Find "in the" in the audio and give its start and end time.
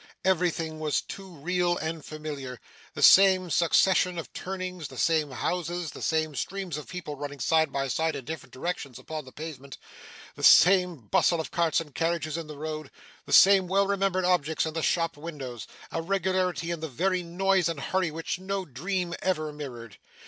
12.35-12.57, 14.65-14.81, 16.71-16.87